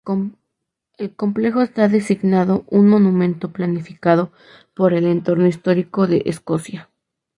El 0.97 1.13
complejo 1.13 1.61
está 1.61 1.87
designado 1.87 2.63
un 2.71 2.89
Monumento 2.89 3.51
planificado 3.53 4.31
por 4.73 4.95
el 4.95 5.05
Entorno 5.05 5.45
Histórico 5.45 6.07
de 6.07 6.23
Escocia. 6.25 6.89